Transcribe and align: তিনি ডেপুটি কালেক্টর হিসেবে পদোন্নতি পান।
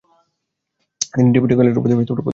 তিনি 1.11 1.29
ডেপুটি 1.33 1.53
কালেক্টর 1.57 1.79
হিসেবে 1.79 2.03
পদোন্নতি 2.03 2.13
পান। 2.17 2.29